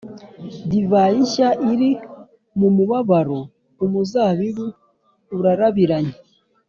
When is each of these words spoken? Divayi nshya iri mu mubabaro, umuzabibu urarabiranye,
Divayi 0.69 1.17
nshya 1.23 1.49
iri 1.71 1.91
mu 2.59 2.67
mubabaro, 2.75 3.39
umuzabibu 3.85 4.65
urarabiranye, 5.37 6.15